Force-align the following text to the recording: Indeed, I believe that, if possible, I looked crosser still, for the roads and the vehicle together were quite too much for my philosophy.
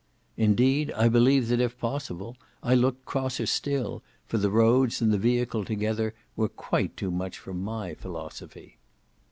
Indeed, 0.35 0.91
I 0.93 1.09
believe 1.09 1.47
that, 1.49 1.61
if 1.61 1.77
possible, 1.77 2.35
I 2.63 2.73
looked 2.73 3.05
crosser 3.05 3.45
still, 3.45 4.01
for 4.25 4.39
the 4.39 4.49
roads 4.49 4.99
and 4.99 5.11
the 5.13 5.17
vehicle 5.19 5.63
together 5.63 6.15
were 6.35 6.49
quite 6.49 6.97
too 6.97 7.11
much 7.11 7.37
for 7.37 7.53
my 7.53 7.93
philosophy. 7.93 8.79